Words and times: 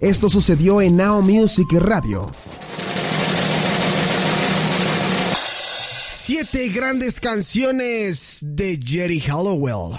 Esto 0.00 0.30
sucedió 0.30 0.80
en 0.80 0.96
Now 0.96 1.22
Music 1.22 1.66
Radio. 1.72 2.24
Siete 5.34 6.68
grandes 6.68 7.18
canciones 7.18 8.38
de 8.42 8.78
Jerry 8.80 9.18
Hallowell. 9.18 9.98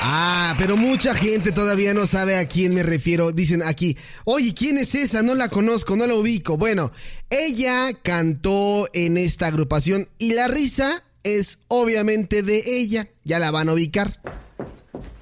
Ah, 0.00 0.54
pero 0.56 0.76
mucha 0.76 1.16
gente 1.16 1.50
todavía 1.50 1.94
no 1.94 2.06
sabe 2.06 2.36
a 2.36 2.46
quién 2.46 2.74
me 2.74 2.84
refiero. 2.84 3.32
Dicen 3.32 3.64
aquí, 3.64 3.96
oye, 4.24 4.54
¿quién 4.54 4.78
es 4.78 4.94
esa? 4.94 5.22
No 5.22 5.34
la 5.34 5.48
conozco, 5.48 5.96
no 5.96 6.06
la 6.06 6.14
ubico. 6.14 6.56
Bueno, 6.56 6.92
ella 7.28 7.92
cantó 8.04 8.88
en 8.92 9.16
esta 9.16 9.48
agrupación 9.48 10.08
y 10.16 10.34
la 10.34 10.46
risa 10.46 11.02
es 11.22 11.58
obviamente 11.68 12.42
de 12.42 12.62
ella. 12.66 13.08
Ya 13.24 13.38
la 13.38 13.50
van 13.50 13.68
a 13.68 13.72
ubicar. 13.72 14.20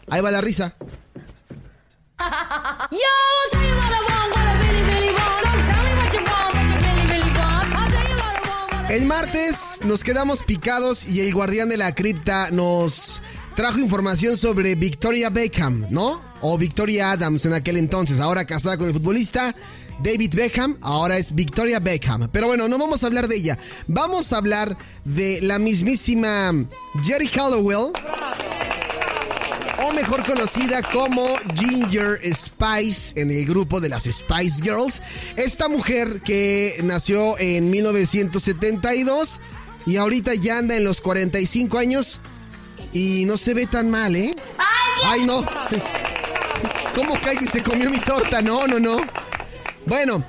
Ahí 0.09 0.21
va 0.21 0.31
la 0.31 0.41
risa. 0.41 0.75
El 8.89 9.05
martes 9.05 9.81
nos 9.85 10.05
quedamos 10.05 10.43
picados 10.43 11.07
y 11.07 11.21
el 11.21 11.35
guardián 11.35 11.69
de 11.69 11.77
la 11.77 11.95
cripta 11.95 12.51
nos 12.51 13.21
trajo 13.55 13.79
información 13.79 14.39
sobre 14.39 14.75
Victoria 14.75 15.29
Beckham, 15.29 15.87
¿no? 15.91 16.23
O 16.41 16.57
Victoria 16.57 17.11
Adams 17.11 17.45
en 17.45 17.55
aquel 17.55 17.79
entonces, 17.79 18.21
ahora 18.21 18.45
casada 18.45 18.79
con 18.79 18.89
el 18.89 18.95
futbolista 18.95 19.55
David 19.99 20.35
Beckham, 20.35 20.77
ahora 20.83 21.17
es 21.17 21.35
Victoria 21.35 21.79
Beckham. 21.81 22.29
Pero 22.31 22.47
bueno, 22.47 22.69
no 22.69 22.79
vamos 22.79 23.03
a 23.03 23.07
hablar 23.07 23.29
de 23.29 23.37
ella. 23.37 23.59
Vamos 23.87 24.33
a 24.33 24.39
hablar 24.39 24.77
de 25.05 25.41
la 25.43 25.59
mismísima 25.59 26.53
Jerry 27.05 27.29
Hallowell. 27.29 27.93
O 29.79 29.93
mejor 29.93 30.25
conocida 30.25 30.83
como 30.83 31.27
Ginger 31.55 32.19
Spice 32.35 33.21
en 33.21 33.31
el 33.31 33.45
grupo 33.45 33.81
de 33.81 33.89
las 33.89 34.05
Spice 34.05 34.63
Girls. 34.63 35.03
Esta 35.37 35.69
mujer 35.69 36.23
que 36.23 36.81
nació 36.83 37.39
en 37.39 37.71
1972 37.71 39.41
y 39.87 39.97
ahorita 39.97 40.35
ya 40.35 40.59
anda 40.59 40.77
en 40.77 40.85
los 40.85 41.01
45 41.01 41.79
años 41.79 42.21
y 42.93 43.25
no 43.27 43.37
se 43.37 43.55
ve 43.55 43.67
tan 43.67 43.91
mal, 43.91 44.17
¿eh? 44.17 44.35
¡Ay, 45.05 45.25
no! 45.25 45.45
¿Cómo 46.95 47.21
que 47.21 47.31
alguien 47.31 47.53
se 47.53 47.63
comió 47.63 47.91
mi 47.91 48.01
torta? 48.01 48.41
No, 48.41 48.67
no, 48.67 48.81
no. 48.81 48.97
Bueno, 49.87 50.25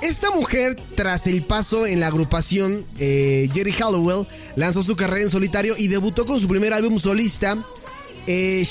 esta 0.00 0.30
mujer, 0.30 0.76
tras 0.96 1.26
el 1.26 1.42
paso 1.42 1.86
en 1.86 2.00
la 2.00 2.06
agrupación 2.06 2.84
eh, 2.98 3.48
Jerry 3.52 3.72
Hallowell, 3.72 4.26
lanzó 4.56 4.82
su 4.82 4.96
carrera 4.96 5.22
en 5.22 5.30
solitario 5.30 5.76
y 5.76 5.88
debutó 5.88 6.24
con 6.24 6.40
su 6.40 6.48
primer 6.48 6.72
álbum 6.72 6.98
solista, 6.98 7.56
eh, 8.26 8.64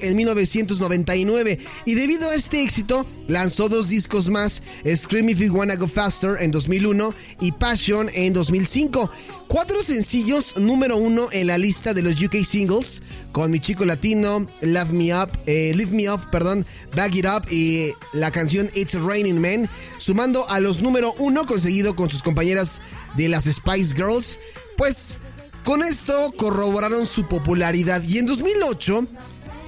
en 0.00 0.16
1999. 0.16 1.58
Y 1.84 1.94
debido 1.94 2.28
a 2.30 2.34
este 2.34 2.62
éxito, 2.62 3.06
lanzó 3.28 3.68
dos 3.68 3.88
discos 3.88 4.28
más, 4.28 4.62
Scream 4.94 5.28
If 5.28 5.38
You 5.38 5.54
Wanna 5.54 5.76
Go 5.76 5.88
Faster 5.88 6.36
en 6.40 6.50
2001 6.50 7.14
y 7.40 7.52
Passion 7.52 8.10
en 8.14 8.32
2005. 8.32 9.10
Cuatro 9.46 9.82
sencillos 9.82 10.56
número 10.56 10.96
uno 10.96 11.28
en 11.30 11.46
la 11.46 11.58
lista 11.58 11.94
de 11.94 12.02
los 12.02 12.20
UK 12.20 12.44
singles, 12.44 13.02
con 13.30 13.50
Mi 13.50 13.60
Chico 13.60 13.84
Latino, 13.84 14.46
Love 14.62 14.90
Me 14.90 15.14
Up, 15.14 15.30
eh, 15.46 15.72
Live 15.76 15.92
Me 15.92 16.10
Up, 16.10 16.30
perdón, 16.30 16.66
Back 16.96 17.14
It 17.14 17.26
Up 17.26 17.52
y 17.52 17.92
la 18.12 18.30
canción 18.30 18.70
It's 18.74 18.94
Raining 18.94 19.40
Men, 19.40 19.68
sumando 19.98 20.48
a 20.48 20.60
los 20.60 20.80
número 20.80 21.14
uno 21.18 21.46
conseguido 21.46 21.94
con 21.94 22.10
sus 22.10 22.22
compañeras 22.22 22.80
de 23.16 23.28
las 23.28 23.44
Spice 23.44 23.94
Girls. 23.94 24.38
Pues 24.76 25.20
con 25.64 25.82
esto 25.82 26.32
corroboraron 26.36 27.06
su 27.06 27.26
popularidad 27.26 28.02
y 28.02 28.18
en 28.18 28.26
2008 28.26 29.06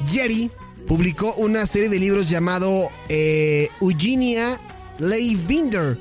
Jerry 0.09 0.51
publicó 0.87 1.35
una 1.35 1.67
serie 1.67 1.89
de 1.89 1.99
libros 1.99 2.29
llamado 2.29 2.91
eh, 3.09 3.69
Eugenia 3.81 4.61
Binder 5.49 5.99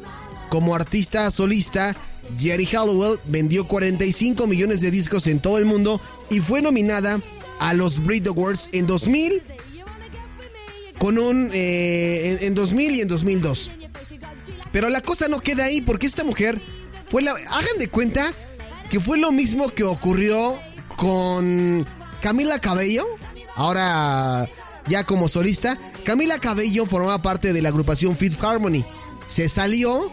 como 0.49 0.75
artista 0.75 1.31
solista 1.31 1.95
Jerry 2.37 2.65
Hallowell 2.65 3.19
vendió 3.25 3.67
45 3.67 4.47
millones 4.47 4.81
de 4.81 4.91
discos 4.91 5.27
en 5.27 5.39
todo 5.39 5.57
el 5.57 5.65
mundo 5.65 6.01
y 6.29 6.39
fue 6.39 6.61
nominada 6.61 7.21
a 7.59 7.73
los 7.73 8.03
Brit 8.03 8.27
Awards 8.27 8.69
en 8.71 8.87
2000 8.87 9.41
con 10.97 11.17
un 11.17 11.51
eh, 11.53 12.39
en, 12.41 12.55
2000 12.55 12.95
y 12.95 13.01
en 13.01 13.07
2002. 13.07 13.71
Pero 14.71 14.89
la 14.89 15.01
cosa 15.01 15.27
no 15.27 15.39
queda 15.39 15.65
ahí 15.65 15.81
porque 15.81 16.07
esta 16.07 16.23
mujer 16.23 16.59
fue 17.09 17.21
la 17.21 17.31
hagan 17.31 17.77
de 17.79 17.87
cuenta 17.87 18.33
que 18.89 18.99
fue 18.99 19.17
lo 19.17 19.31
mismo 19.31 19.69
que 19.69 19.83
ocurrió 19.83 20.57
con 20.95 21.85
Camila 22.21 22.59
Cabello, 22.59 23.05
ahora 23.55 24.47
ya 24.87 25.03
como 25.05 25.27
solista. 25.27 25.77
Camila 26.03 26.39
Cabello 26.39 26.85
formaba 26.85 27.21
parte 27.21 27.53
de 27.53 27.61
la 27.61 27.69
agrupación 27.69 28.15
Fifth 28.15 28.43
Harmony. 28.43 28.85
Se 29.27 29.49
salió 29.49 30.11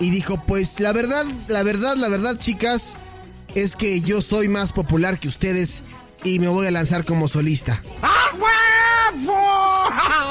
y 0.00 0.10
dijo, 0.10 0.40
pues 0.46 0.80
la 0.80 0.92
verdad, 0.92 1.26
la 1.48 1.62
verdad, 1.62 1.96
la 1.96 2.08
verdad, 2.08 2.38
chicas, 2.38 2.96
es 3.54 3.76
que 3.76 4.00
yo 4.00 4.22
soy 4.22 4.48
más 4.48 4.72
popular 4.72 5.18
que 5.18 5.28
ustedes 5.28 5.82
y 6.24 6.38
me 6.38 6.48
voy 6.48 6.66
a 6.66 6.70
lanzar 6.70 7.04
como 7.04 7.28
solista. 7.28 7.82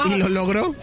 Y 0.04 0.16
lo 0.16 0.28
logró. 0.28 0.74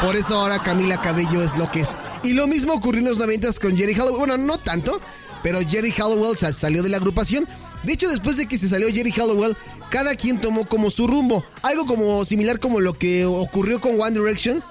Por 0.00 0.16
eso 0.16 0.38
ahora 0.38 0.62
Camila 0.62 1.00
Cabello 1.00 1.42
es 1.42 1.56
lo 1.56 1.70
que 1.70 1.80
es. 1.80 1.94
Y 2.22 2.34
lo 2.34 2.46
mismo 2.46 2.74
ocurrió 2.74 3.00
en 3.00 3.08
los 3.08 3.18
noventas 3.18 3.58
con 3.58 3.76
Jerry 3.76 3.94
Hallowell. 3.94 4.18
Bueno, 4.18 4.36
no 4.36 4.58
tanto, 4.58 5.00
pero 5.42 5.60
Jerry 5.66 5.92
Hallowell 5.92 6.36
salió 6.38 6.82
de 6.82 6.88
la 6.88 6.98
agrupación. 6.98 7.46
De 7.82 7.92
hecho, 7.92 8.08
después 8.08 8.36
de 8.36 8.46
que 8.46 8.58
se 8.58 8.68
salió 8.68 8.88
Jerry 8.92 9.12
Hallowell, 9.12 9.56
cada 9.90 10.14
quien 10.14 10.40
tomó 10.40 10.66
como 10.66 10.90
su 10.90 11.06
rumbo. 11.06 11.44
Algo 11.62 11.86
como 11.86 12.24
similar 12.24 12.60
como 12.60 12.80
lo 12.80 12.94
que 12.94 13.26
ocurrió 13.26 13.80
con 13.80 14.00
One 14.00 14.18
Direction 14.18 14.62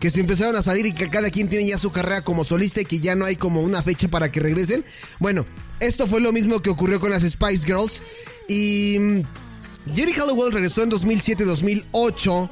que 0.00 0.10
se 0.10 0.20
empezaron 0.20 0.56
a 0.56 0.62
salir 0.62 0.86
y 0.86 0.92
que 0.92 1.08
cada 1.08 1.30
quien 1.30 1.48
tiene 1.48 1.66
ya 1.66 1.78
su 1.78 1.90
carrera 1.90 2.20
como 2.22 2.44
solista 2.44 2.80
y 2.80 2.84
que 2.84 3.00
ya 3.00 3.14
no 3.14 3.24
hay 3.24 3.36
como 3.36 3.62
una 3.62 3.82
fecha 3.82 4.08
para 4.08 4.30
que 4.30 4.40
regresen. 4.40 4.84
Bueno, 5.18 5.46
esto 5.80 6.06
fue 6.06 6.20
lo 6.20 6.32
mismo 6.32 6.60
que 6.60 6.70
ocurrió 6.70 7.00
con 7.00 7.10
las 7.10 7.22
Spice 7.22 7.66
Girls 7.66 8.02
y 8.48 8.96
mm, 8.98 9.20
Jerry 9.94 10.12
Hallowell 10.12 10.52
regresó 10.52 10.82
en 10.82 10.90
2007-2008 10.90 12.50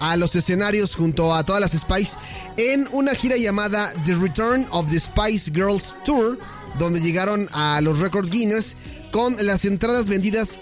a 0.00 0.16
los 0.16 0.34
escenarios 0.34 0.94
junto 0.94 1.34
a 1.34 1.44
todas 1.44 1.60
las 1.60 1.72
Spice 1.72 2.16
en 2.56 2.86
una 2.92 3.14
gira 3.14 3.36
llamada 3.36 3.92
The 4.04 4.14
Return 4.16 4.66
of 4.70 4.90
the 4.90 5.00
Spice 5.00 5.50
Girls 5.50 5.96
Tour, 6.04 6.38
donde 6.78 7.00
llegaron 7.00 7.48
a 7.52 7.80
los 7.80 7.98
Record 7.98 8.30
Guinness 8.30 8.76
con 9.10 9.36
las 9.44 9.64
entradas 9.64 10.08
vendidas 10.08 10.58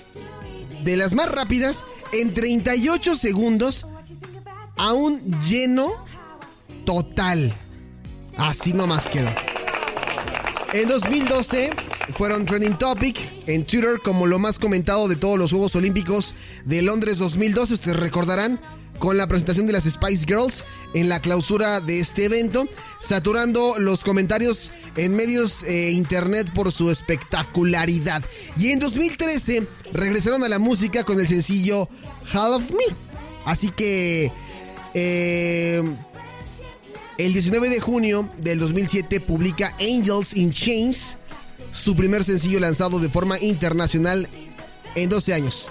de 0.84 0.96
las 0.96 1.14
más 1.14 1.30
rápidas 1.30 1.84
en 2.12 2.34
38 2.34 3.16
segundos 3.16 3.86
a 4.76 4.92
un 4.92 5.40
lleno 5.40 5.92
total. 6.84 7.54
Así 8.36 8.72
nomás 8.72 9.08
quedó. 9.08 9.30
En 10.72 10.88
2012 10.88 11.70
fueron 12.16 12.46
trending 12.46 12.78
topic 12.78 13.18
en 13.46 13.64
Twitter 13.64 14.00
como 14.02 14.26
lo 14.26 14.38
más 14.38 14.58
comentado 14.58 15.08
de 15.08 15.16
todos 15.16 15.38
los 15.38 15.50
Juegos 15.50 15.74
Olímpicos 15.76 16.34
de 16.64 16.82
Londres 16.82 17.18
2012. 17.18 17.74
Ustedes 17.74 17.98
recordarán 17.98 18.60
con 19.00 19.16
la 19.16 19.26
presentación 19.26 19.66
de 19.66 19.72
las 19.72 19.84
Spice 19.84 20.26
Girls 20.26 20.64
en 20.94 21.08
la 21.08 21.20
clausura 21.20 21.80
de 21.80 21.98
este 21.98 22.26
evento, 22.26 22.68
saturando 23.00 23.76
los 23.78 24.04
comentarios 24.04 24.70
en 24.94 25.16
medios 25.16 25.64
eh, 25.64 25.90
internet 25.90 26.52
por 26.54 26.70
su 26.70 26.90
espectacularidad. 26.90 28.22
Y 28.56 28.68
en 28.68 28.78
2013 28.78 29.66
regresaron 29.92 30.44
a 30.44 30.48
la 30.48 30.60
música 30.60 31.02
con 31.02 31.18
el 31.18 31.26
sencillo 31.26 31.88
Hall 32.32 32.52
of 32.52 32.70
Me. 32.70 32.94
Así 33.46 33.70
que 33.70 34.30
eh, 34.94 35.82
el 37.16 37.32
19 37.32 37.70
de 37.70 37.80
junio 37.80 38.28
del 38.38 38.58
2007 38.58 39.20
publica 39.20 39.74
Angels 39.80 40.36
in 40.36 40.52
Chains, 40.52 41.16
su 41.72 41.96
primer 41.96 42.22
sencillo 42.22 42.60
lanzado 42.60 43.00
de 43.00 43.08
forma 43.08 43.38
internacional 43.40 44.28
en 44.94 45.08
12 45.08 45.32
años. 45.32 45.70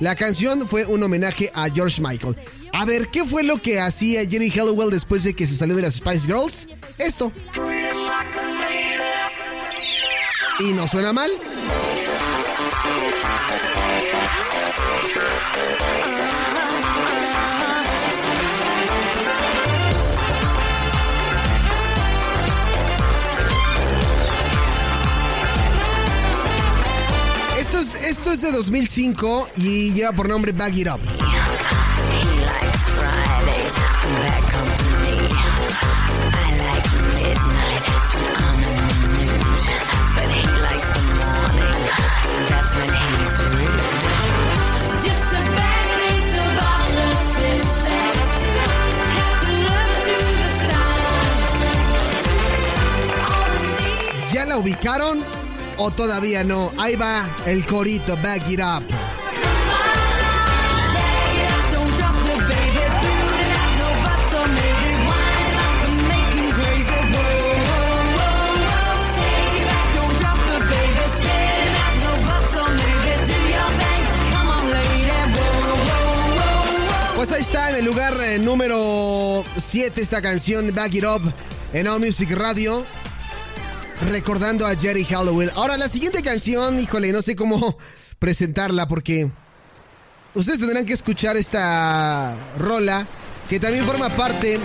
La 0.00 0.14
canción 0.14 0.66
fue 0.68 0.84
un 0.84 1.02
homenaje 1.02 1.50
a 1.54 1.68
George 1.68 2.00
Michael. 2.00 2.36
A 2.72 2.84
ver, 2.84 3.08
¿qué 3.08 3.24
fue 3.24 3.44
lo 3.44 3.60
que 3.60 3.80
hacía 3.80 4.26
Jerry 4.28 4.50
Hallowell 4.50 4.90
después 4.90 5.22
de 5.24 5.34
que 5.34 5.46
se 5.46 5.56
salió 5.56 5.76
de 5.76 5.82
las 5.82 5.94
Spice 5.94 6.26
Girls? 6.26 6.68
Esto. 6.98 7.30
Y 10.60 10.72
no 10.72 10.88
suena 10.88 11.12
mal. 11.12 11.30
de 28.42 28.50
2005 28.50 29.48
y 29.56 29.92
lleva 29.92 30.12
por 30.12 30.28
nombre 30.28 30.50
Back 30.50 30.76
It 30.76 30.88
Up. 30.88 31.00
¿Ya 54.32 54.46
la 54.46 54.56
ubicaron? 54.56 55.41
O 55.82 55.90
todavía 55.90 56.44
no? 56.44 56.70
Ahí 56.78 56.94
va 56.94 57.28
el 57.44 57.66
corito, 57.66 58.16
back 58.18 58.48
it 58.48 58.60
up. 58.60 58.84
Pues 77.16 77.32
ahí 77.32 77.40
está 77.40 77.70
en 77.70 77.76
el 77.76 77.84
lugar 77.84 78.14
eh, 78.20 78.38
número 78.38 79.44
7 79.56 80.00
esta 80.00 80.20
canción 80.22 80.72
Back 80.74 80.94
It 80.94 81.04
Up 81.04 81.22
en 81.72 81.88
All 81.88 82.00
Music 82.00 82.30
Radio. 82.32 82.84
Recordando 84.10 84.66
a 84.66 84.74
Jerry 84.74 85.04
Hallowell. 85.04 85.50
Ahora, 85.54 85.76
la 85.76 85.88
siguiente 85.88 86.22
canción, 86.22 86.78
híjole, 86.78 87.12
no 87.12 87.22
sé 87.22 87.36
cómo 87.36 87.76
presentarla 88.18 88.86
porque 88.88 89.30
ustedes 90.34 90.58
tendrán 90.58 90.84
que 90.84 90.92
escuchar 90.92 91.36
esta 91.36 92.36
rola 92.58 93.06
que 93.48 93.60
también 93.60 93.84
forma 93.84 94.08
parte 94.10 94.58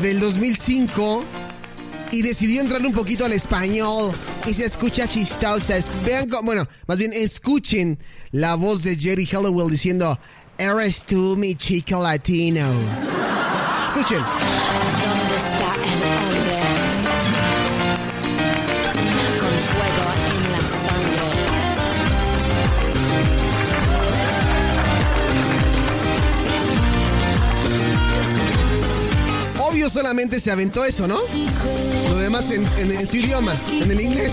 del 0.00 0.20
2005 0.20 1.24
y 2.12 2.22
decidió 2.22 2.60
entrar 2.60 2.84
un 2.84 2.92
poquito 2.92 3.24
al 3.24 3.32
español 3.32 4.12
y 4.46 4.54
se 4.54 4.64
escucha 4.64 5.06
chistosa. 5.06 5.74
Vean, 6.04 6.28
bueno, 6.42 6.66
más 6.86 6.98
bien 6.98 7.12
escuchen 7.12 7.98
la 8.32 8.54
voz 8.54 8.82
de 8.82 8.96
Jerry 8.96 9.26
Hallowell 9.26 9.70
diciendo, 9.70 10.18
eres 10.58 11.04
tú 11.04 11.36
mi 11.36 11.54
chico 11.54 12.02
latino. 12.02 12.68
Escuchen. 13.86 14.20
Solamente 30.00 30.40
se 30.40 30.50
aventó 30.50 30.82
eso, 30.86 31.06
¿no? 31.06 31.18
Lo 32.08 32.18
demás 32.20 32.50
en, 32.50 32.66
en, 32.78 32.90
en 33.00 33.06
su 33.06 33.16
idioma, 33.16 33.54
en 33.70 33.90
el 33.90 34.00
inglés. 34.00 34.32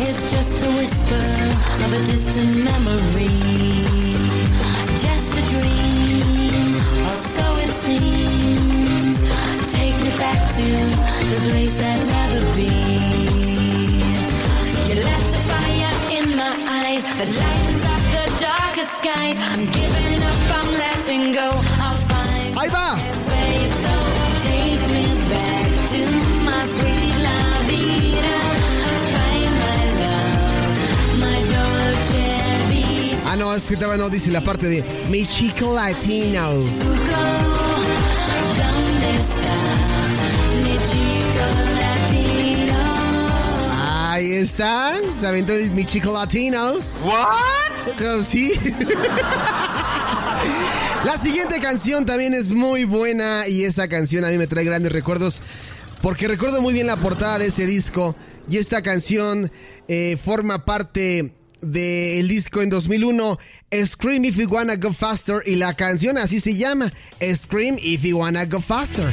It's 0.00 0.32
just 0.32 0.54
no, 33.54 33.58
es 33.58 33.68
que 33.68 33.76
todavía 33.76 34.02
no 34.02 34.10
dice 34.10 34.30
la 34.32 34.42
parte 34.42 34.66
de 34.68 34.82
mi 35.10 35.24
chico 35.26 35.72
latino. 35.74 36.50
Ahí 44.10 44.32
está, 44.32 44.94
aventó 45.26 45.52
el- 45.52 45.70
mi 45.72 45.84
chico 45.84 46.12
latino. 46.12 46.74
What? 47.04 48.24
Sí. 48.24 48.52
La 51.04 51.18
siguiente 51.18 51.60
canción 51.60 52.06
también 52.06 52.32
es 52.32 52.52
muy 52.52 52.84
buena 52.84 53.46
y 53.46 53.64
esa 53.64 53.88
canción 53.88 54.24
a 54.24 54.28
mí 54.28 54.38
me 54.38 54.46
trae 54.46 54.64
grandes 54.64 54.90
recuerdos 54.92 55.42
porque 56.00 56.28
recuerdo 56.28 56.62
muy 56.62 56.72
bien 56.72 56.86
la 56.86 56.96
portada 56.96 57.38
de 57.38 57.48
ese 57.48 57.66
disco 57.66 58.16
y 58.48 58.56
esta 58.56 58.80
canción 58.80 59.52
eh, 59.86 60.16
forma 60.22 60.64
parte 60.64 61.34
del 61.64 62.28
disco 62.28 62.62
en 62.62 62.70
2001 62.70 63.38
Scream 63.84 64.24
If 64.24 64.36
You 64.36 64.48
Wanna 64.48 64.76
Go 64.76 64.92
Faster 64.92 65.42
y 65.46 65.56
la 65.56 65.74
canción 65.74 66.18
así 66.18 66.40
se 66.40 66.54
llama 66.54 66.92
Scream 67.20 67.76
If 67.80 68.02
You 68.02 68.18
Wanna 68.18 68.46
Go 68.46 68.60
Faster. 68.60 69.12